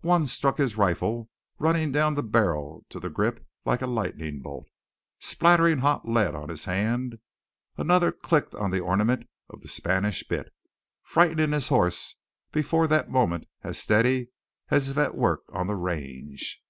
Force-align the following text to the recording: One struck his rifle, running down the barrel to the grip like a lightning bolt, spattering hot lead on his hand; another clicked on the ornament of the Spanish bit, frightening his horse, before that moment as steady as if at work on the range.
One 0.00 0.24
struck 0.24 0.56
his 0.56 0.78
rifle, 0.78 1.28
running 1.58 1.92
down 1.92 2.14
the 2.14 2.22
barrel 2.22 2.86
to 2.88 2.98
the 2.98 3.10
grip 3.10 3.46
like 3.66 3.82
a 3.82 3.86
lightning 3.86 4.40
bolt, 4.40 4.70
spattering 5.20 5.80
hot 5.80 6.08
lead 6.08 6.34
on 6.34 6.48
his 6.48 6.64
hand; 6.64 7.18
another 7.76 8.10
clicked 8.10 8.54
on 8.54 8.70
the 8.70 8.80
ornament 8.80 9.28
of 9.50 9.60
the 9.60 9.68
Spanish 9.68 10.26
bit, 10.26 10.50
frightening 11.02 11.52
his 11.52 11.68
horse, 11.68 12.16
before 12.52 12.86
that 12.88 13.10
moment 13.10 13.44
as 13.62 13.76
steady 13.76 14.28
as 14.70 14.88
if 14.88 14.96
at 14.96 15.14
work 15.14 15.40
on 15.52 15.66
the 15.66 15.76
range. 15.76 16.62